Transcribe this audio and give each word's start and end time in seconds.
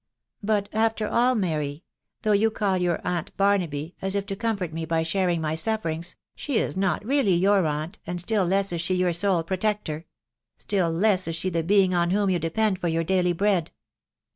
But.... 0.51 0.67
after 0.73 1.07
all, 1.07 1.35
'Mary, 1.35 1.83
though 2.23 2.31
you 2.31 2.49
call 2.49 2.79
her 2.79 2.97
,yow 2.97 3.01
auntBarnaby, 3.05 3.93
as 4.01 4.15
if 4.15 4.25
to 4.25 4.35
comfort 4.35 4.73
me 4.73 4.83
by 4.83 5.03
rflharing 5.03 5.39
my 5.41 5.53
sufferings, 5.53 6.15
ahe 6.35 6.55
is 6.55 6.75
not 6.75 7.05
really 7.05 7.35
your 7.35 7.67
aunt, 7.67 7.99
and 8.07 8.19
still 8.19 8.43
less 8.47 8.71
is 8.73 8.81
she 8.81 8.95
your 8.95 9.11
aele 9.11 9.45
protector...... 9.45 10.07
still 10.57 10.89
less 10.89 11.27
is 11.27 11.35
she 11.35 11.51
the 11.51 11.61
being 11.61 11.91
xm 11.91 12.11
•whom 12.13 12.31
you 12.33 12.39
depend 12.39 12.79
for 12.79 12.87
your 12.87 13.03
daily 13.03 13.33
bread. 13.33 13.69